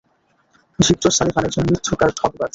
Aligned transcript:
Victor 0.79 1.11
Sullivan 1.11 1.43
একজন 1.45 1.63
মিথ্যুক 1.69 1.99
আর 2.03 2.11
ঠগবাজ। 2.15 2.49